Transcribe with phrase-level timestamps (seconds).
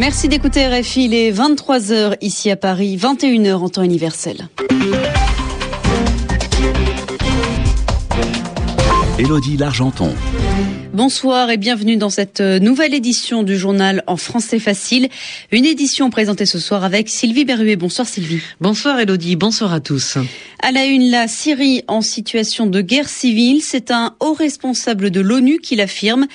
[0.00, 1.04] Merci d'écouter RFI.
[1.04, 4.48] Il est 23h ici à Paris, 21h en temps universel.
[9.20, 10.14] Élodie Largenton.
[10.94, 15.10] Bonsoir et bienvenue dans cette nouvelle édition du journal en français facile.
[15.52, 17.76] Une édition présentée ce soir avec Sylvie Berruet.
[17.76, 18.40] Bonsoir Sylvie.
[18.62, 20.16] Bonsoir Elodie, bonsoir à tous.
[20.62, 23.60] À la une, la Syrie en situation de guerre civile.
[23.62, 26.26] C'est un haut responsable de l'ONU qui l'affirme.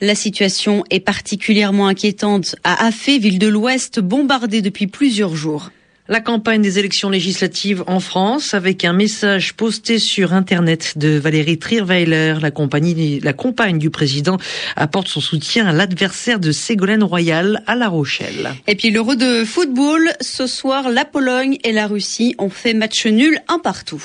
[0.00, 5.68] La situation est particulièrement inquiétante à Afé, ville de l'Ouest, bombardée depuis plusieurs jours.
[6.10, 11.56] La campagne des élections législatives en France avec un message posté sur Internet de Valérie
[11.56, 14.36] Trierweiler, la, compagnie, la compagne du président,
[14.74, 18.50] apporte son soutien à l'adversaire de Ségolène Royal à La Rochelle.
[18.66, 23.06] Et puis l'Euro de football, ce soir, la Pologne et la Russie ont fait match
[23.06, 24.02] nul un partout.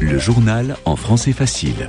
[0.00, 1.86] Le journal en français facile.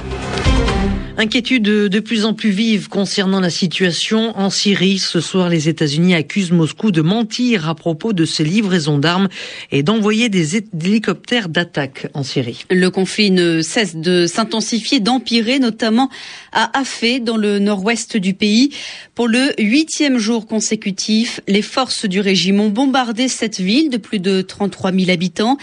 [1.21, 4.99] Inquiétude de plus en plus vive concernant la situation en Syrie.
[4.99, 9.27] Ce soir, les États-Unis accusent Moscou de mentir à propos de ses livraisons d'armes
[9.69, 12.63] et d'envoyer des hélicoptères d'attaque en Syrie.
[12.71, 16.09] Le conflit ne cesse de s'intensifier, d'empirer, notamment
[16.53, 18.69] à Afé, dans le nord-ouest du pays.
[19.13, 24.19] Pour le huitième jour consécutif, les forces du régime ont bombardé cette ville de plus
[24.19, 25.57] de 33 000 habitants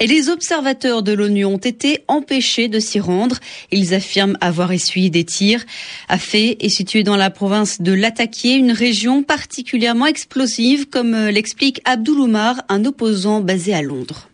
[0.00, 3.38] et les observateurs de l'ONU ont été empêchés de s'y rendre.
[3.72, 5.64] Ils affirment avoir essuyé des tirs.
[6.08, 12.18] Afé est situé dans la province de Latakia, une région particulièrement explosive, comme l'explique Abdul
[12.18, 14.28] Oumar, un opposant basé à Londres.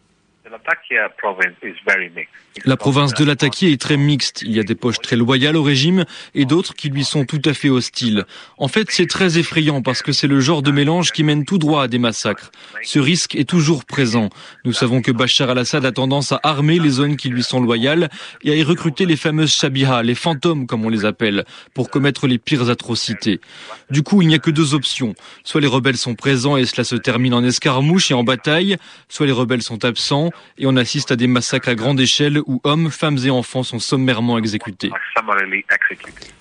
[2.64, 4.42] La province de Latakia est très mixte.
[4.42, 7.42] Il y a des poches très loyales au régime et d'autres qui lui sont tout
[7.44, 8.24] à fait hostiles.
[8.58, 11.58] En fait, c'est très effrayant parce que c'est le genre de mélange qui mène tout
[11.58, 12.52] droit à des massacres.
[12.84, 14.30] Ce risque est toujours présent.
[14.64, 18.08] Nous savons que Bachar al-Assad a tendance à armer les zones qui lui sont loyales
[18.44, 21.44] et à y recruter les fameuses Shabiha, les fantômes comme on les appelle,
[21.74, 23.40] pour commettre les pires atrocités.
[23.90, 25.14] Du coup, il n'y a que deux options.
[25.42, 28.76] Soit les rebelles sont présents et cela se termine en escarmouche et en bataille,
[29.08, 32.60] soit les rebelles sont absents et on assiste à des massacres à grande échelle où
[32.64, 34.90] hommes, femmes et enfants sont sommairement exécutés.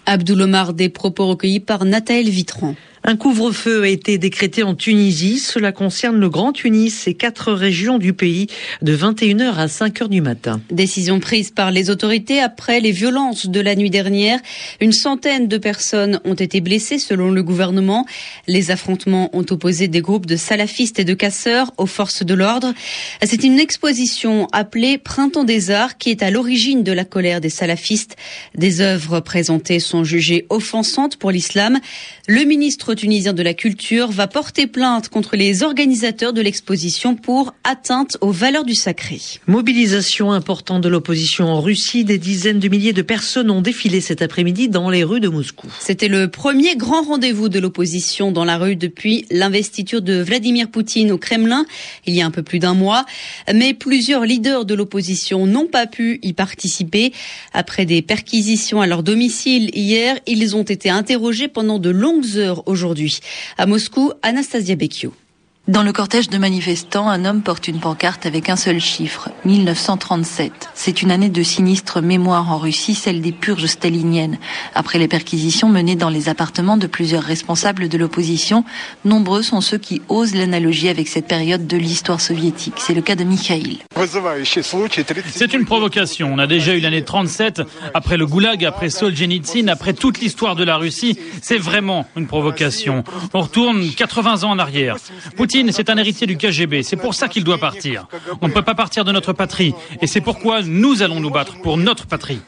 [0.06, 2.76] Abdoul Omar, des propos recueillis par Nathalie Vitran.
[3.06, 5.38] Un couvre-feu a été décrété en Tunisie.
[5.38, 8.48] Cela concerne le Grand Tunis et quatre régions du pays
[8.82, 10.62] de 21h à 5h du matin.
[10.72, 14.40] Décision prise par les autorités après les violences de la nuit dernière.
[14.80, 18.06] Une centaine de personnes ont été blessées selon le gouvernement.
[18.48, 22.74] Les affrontements ont opposé des groupes de salafistes et de casseurs aux forces de l'ordre.
[23.22, 27.50] C'est une exposition appelée Printemps des Arts qui est à l'origine de la colère des
[27.50, 28.16] salafistes.
[28.56, 31.82] Des œuvres présentées sont jugées offensantes pour l'islam.
[32.30, 37.54] Le ministre tunisien de la Culture va porter plainte contre les organisateurs de l'exposition pour
[37.64, 39.20] atteinte aux valeurs du sacré.
[39.48, 42.04] Mobilisation importante de l'opposition en Russie.
[42.04, 45.68] Des dizaines de milliers de personnes ont défilé cet après-midi dans les rues de Moscou.
[45.80, 51.12] C'était le premier grand rendez-vous de l'opposition dans la rue depuis l'investiture de Vladimir Poutine
[51.12, 51.66] au Kremlin
[52.06, 53.06] il y a un peu plus d'un mois.
[53.54, 57.14] Mais plusieurs leaders de l'opposition n'ont pas pu y participer.
[57.54, 62.68] Après des perquisitions à leur domicile hier, ils ont été interrogés pendant de longues heures
[62.68, 62.83] aujourd'hui.
[63.58, 65.14] À Moscou, Anastasia Bekio.
[65.70, 70.52] Dans le cortège de manifestants, un homme porte une pancarte avec un seul chiffre, 1937.
[70.74, 74.40] C'est une année de sinistre mémoire en Russie, celle des purges staliniennes.
[74.76, 78.66] Après les perquisitions menées dans les appartements de plusieurs responsables de l'opposition,
[79.06, 82.76] nombreux sont ceux qui osent l'analogie avec cette période de l'histoire soviétique.
[82.80, 83.80] C'est le cas de Mikhail.
[85.32, 86.30] C'est une provocation.
[86.34, 87.62] On a déjà eu l'année 37,
[87.94, 91.18] après le goulag, après Solzhenitsyn, après toute l'histoire de la Russie.
[91.42, 93.06] C'est vraiment une provocation.
[93.34, 94.98] On retourne 80 ans en arrière.
[95.72, 96.84] C'est un héritier du KGB.
[96.84, 98.08] C'est pour ça qu'il doit partir.
[98.42, 99.74] On ne peut pas partir de notre patrie.
[100.02, 102.40] Et c'est pourquoi nous allons nous battre pour notre patrie.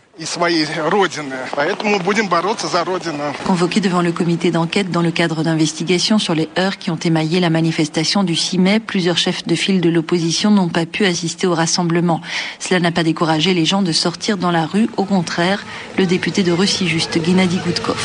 [3.44, 7.42] Convoqué devant le comité d'enquête dans le cadre d'investigations sur les heurts qui ont émaillé
[7.42, 11.48] la manifestation du 6 mai, plusieurs chefs de file de l'opposition n'ont pas pu assister
[11.48, 12.22] au rassemblement.
[12.60, 14.88] Cela n'a pas découragé les gens de sortir dans la rue.
[14.96, 15.66] Au contraire,
[15.98, 17.98] le député de Russie juste, Gennady Goutkov.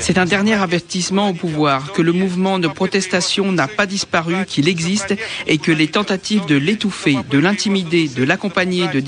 [0.00, 4.68] C'est un dernier avertissement au pouvoir que le mouvement de protestation n'a pas disparu, qu'il
[4.68, 5.14] existe
[5.46, 8.98] et que les tentatives de l'étouffer, de l'intimider, de l'accompagner de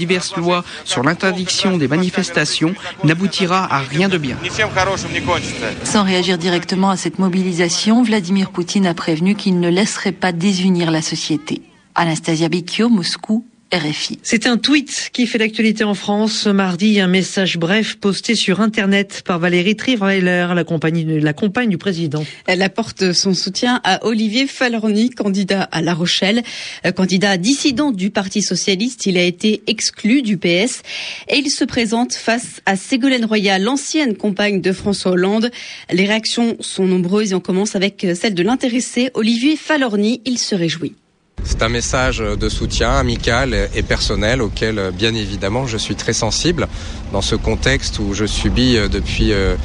[0.85, 2.75] sur l'interdiction des manifestations
[3.05, 4.37] n'aboutira à rien de bien.
[5.85, 10.91] Sans réagir directement à cette mobilisation, Vladimir Poutine a prévenu qu'il ne laisserait pas désunir
[10.91, 11.63] la société.
[11.95, 14.19] Anastasia Bekio, Moscou, RFI.
[14.23, 16.47] C'est un tweet qui fait l'actualité en France.
[16.47, 22.25] Mardi, un message bref posté sur Internet par Valérie Trierweiler, la, la compagne du président.
[22.47, 26.43] Elle apporte son soutien à Olivier Falorni, candidat à La Rochelle.
[26.85, 30.83] Euh, candidat dissident du Parti Socialiste, il a été exclu du PS
[31.29, 35.51] et il se présente face à Ségolène Royal, l'ancienne compagne de François Hollande.
[35.91, 40.21] Les réactions sont nombreuses et on commence avec celle de l'intéressé Olivier Falorni.
[40.27, 40.95] Il se réjouit.
[41.45, 46.69] C'est un message de soutien amical et personnel auquel, bien évidemment, je suis très sensible
[47.13, 49.57] dans ce contexte où je subis euh, depuis euh,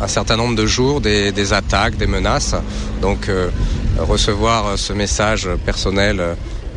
[0.00, 2.54] un certain nombre de jours des, attaques, des menaces.
[3.00, 3.48] Donc, euh,
[3.98, 6.20] recevoir ce message personnel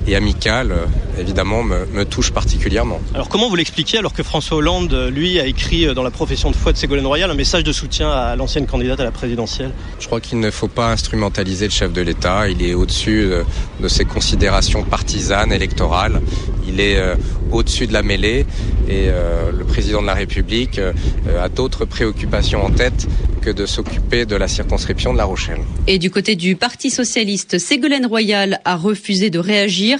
[0.07, 0.73] et amical,
[1.19, 2.99] évidemment, me, touche particulièrement.
[3.13, 6.49] Alors comment vous l'expliquez alors que François Hollande, lui, a écrit euh, dans la profession
[6.49, 9.71] de foi de Ségolène Royal un message de soutien à l'ancienne candidate à la présidentielle?
[9.99, 12.49] Je crois qu'il ne faut pas instrumentaliser le chef de l'État.
[12.49, 13.29] Il est au-dessus
[13.79, 16.21] de, ses considérations partisanes, électorales.
[16.67, 17.15] Il est euh,
[17.51, 18.45] au-dessus de la mêlée
[18.87, 23.07] et euh, le président de la République a d'autres préoccupations en tête
[23.39, 25.61] que de s'occuper de la circonscription de La Rochelle.
[25.87, 29.99] Et du côté du Parti socialiste, Ségolène Royal a refusé de réagir.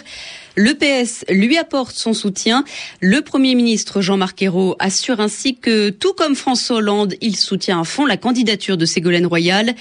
[0.62, 2.66] Le PS lui apporte son soutien.
[3.00, 7.86] Le Premier ministre Jean-Marc Ayrault assure ainsi que, tout comme François Hollande, il soutient à
[7.86, 9.74] fond la candidature de Ségolène Royal.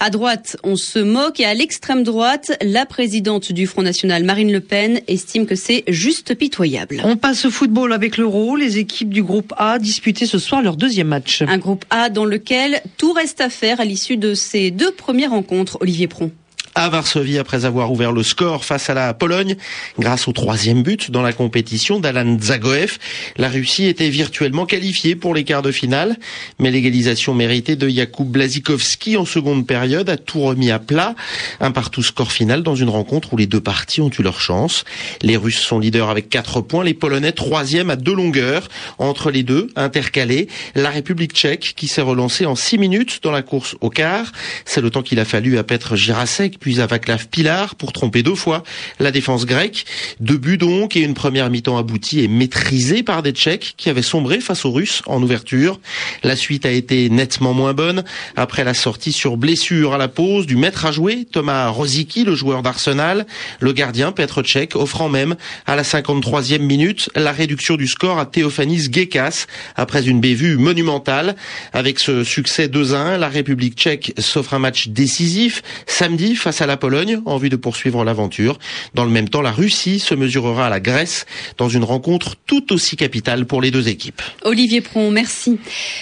[0.00, 4.50] À droite, on se moque et à l'extrême droite, la présidente du Front National, Marine
[4.50, 7.02] Le Pen, estime que c'est juste pitoyable.
[7.04, 8.56] On passe au football avec l'Euro.
[8.56, 11.42] Les équipes du groupe A disputaient ce soir leur deuxième match.
[11.42, 15.32] Un groupe A dans lequel tout reste à faire à l'issue de ces deux premières
[15.32, 16.30] rencontres, Olivier Pron
[16.74, 19.56] à Varsovie après avoir ouvert le score face à la Pologne
[19.98, 22.98] grâce au troisième but dans la compétition d'Alan Zagoev.
[23.36, 26.16] La Russie était virtuellement qualifiée pour les quarts de finale,
[26.58, 31.14] mais l'égalisation méritée de Jakub Blazikowski en seconde période a tout remis à plat.
[31.60, 34.84] Un partout score final dans une rencontre où les deux parties ont eu leur chance.
[35.20, 38.68] Les Russes sont leaders avec quatre points, les Polonais troisième à deux longueurs.
[38.98, 43.42] Entre les deux, intercalés, la République tchèque qui s'est relancée en six minutes dans la
[43.42, 44.32] course au quart.
[44.64, 48.22] C'est le temps qu'il a fallu à Petr Girasek puis à Vaclav Pilar pour tromper
[48.22, 48.62] deux fois
[49.00, 49.84] la défense grecque.
[50.20, 54.00] Deux buts donc et une première mi-temps aboutie et maîtrisée par des Tchèques qui avaient
[54.00, 55.80] sombré face aux Russes en ouverture.
[56.22, 58.04] La suite a été nettement moins bonne
[58.36, 62.36] après la sortie sur blessure à la pause du maître à jouer Thomas Rosicky, le
[62.36, 63.26] joueur d'Arsenal,
[63.58, 65.34] le gardien Petr Tchèque offrant même
[65.66, 71.34] à la 53e minute la réduction du score à Théophanis Gekas après une bévue monumentale.
[71.72, 76.76] Avec ce succès 2-1, la République tchèque s'offre un match décisif samedi face à la
[76.76, 78.58] Pologne en vue de poursuivre l'aventure.
[78.94, 81.26] Dans le même temps, la Russie se mesurera à la Grèce
[81.58, 84.22] dans une rencontre tout aussi capitale pour les deux équipes.
[84.44, 85.58] Olivier Pron, merci.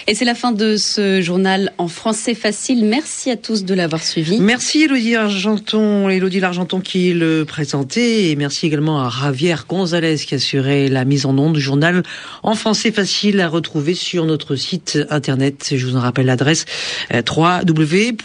[0.07, 2.85] Et c'est la fin de ce journal en français facile.
[2.85, 4.41] Merci à tous de l'avoir suivi.
[4.41, 10.35] Merci Elodie Argenton, Elodie Largenton qui le présentait et merci également à Javier Gonzalez qui
[10.35, 12.03] assurait la mise en onde du journal
[12.43, 15.75] en français facile à retrouver sur notre site internet.
[15.77, 16.65] Je vous en rappelle l'adresse
[17.13, 18.21] euh, www.rfi.fr.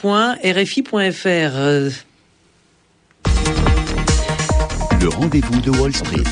[5.05, 6.23] Le rendez-vous de Wall Street.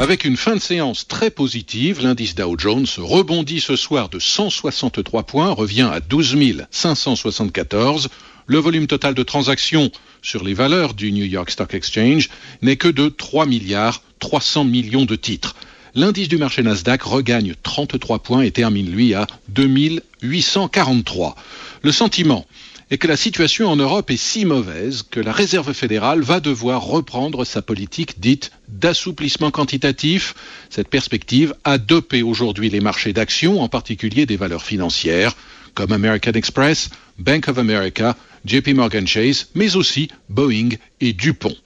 [0.00, 5.22] Avec une fin de séance très positive, l'indice Dow Jones rebondit ce soir de 163
[5.22, 8.08] points, revient à 12 574.
[8.46, 9.92] Le volume total de transactions
[10.22, 12.30] sur les valeurs du New York Stock Exchange
[12.62, 15.54] n'est que de 3 milliards 300 millions de titres.
[15.94, 21.36] L'indice du marché Nasdaq regagne 33 points et termine lui à 2843.
[21.82, 22.44] Le sentiment
[22.90, 26.82] et que la situation en Europe est si mauvaise que la Réserve fédérale va devoir
[26.82, 30.34] reprendre sa politique dite d'assouplissement quantitatif.
[30.70, 35.34] Cette perspective a dopé aujourd'hui les marchés d'actions, en particulier des valeurs financières,
[35.74, 41.56] comme American Express, Bank of America, JP Morgan Chase, mais aussi Boeing et Dupont.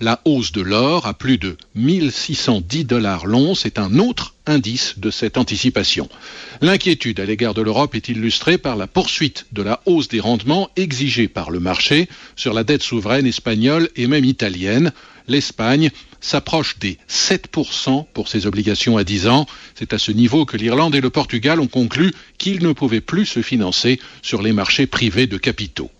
[0.00, 5.10] La hausse de l'or à plus de 1610 dollars l'once est un autre indice de
[5.10, 6.08] cette anticipation.
[6.60, 10.70] L'inquiétude à l'égard de l'Europe est illustrée par la poursuite de la hausse des rendements
[10.76, 14.92] exigés par le marché sur la dette souveraine espagnole et même italienne.
[15.26, 15.90] L'Espagne
[16.20, 19.46] s'approche des 7% pour ses obligations à 10 ans.
[19.74, 23.26] C'est à ce niveau que l'Irlande et le Portugal ont conclu qu'ils ne pouvaient plus
[23.26, 25.90] se financer sur les marchés privés de capitaux.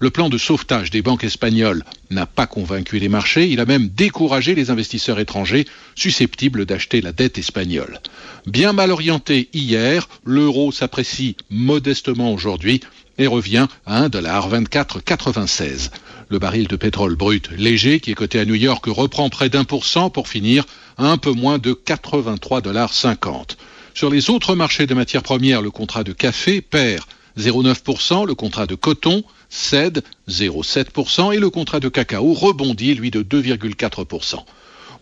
[0.00, 3.88] Le plan de sauvetage des banques espagnoles n'a pas convaincu les marchés, il a même
[3.88, 8.00] découragé les investisseurs étrangers susceptibles d'acheter la dette espagnole.
[8.46, 12.80] Bien mal orienté hier, l'euro s'apprécie modestement aujourd'hui
[13.18, 15.90] et revient à 1,2496.
[16.28, 19.64] Le baril de pétrole brut léger qui est coté à New York reprend près d'un
[19.64, 20.64] pour cent pour finir
[20.98, 23.56] à un peu moins de 83,50
[23.94, 27.04] Sur les autres marchés de matières premières, le contrat de café perd
[27.38, 33.22] 0,9%, le contrat de coton cède 0,7% et le contrat de cacao rebondit, lui, de
[33.22, 34.36] 2,4%.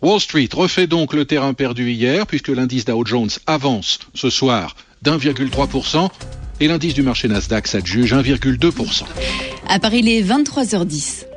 [0.01, 4.75] Wall Street refait donc le terrain perdu hier puisque l'indice Dow Jones avance ce soir
[5.01, 6.09] d'1,3%
[6.59, 9.03] et l'indice du marché Nasdaq s'adjuge 1,2%.
[9.69, 11.32] À Paris, les 23h10.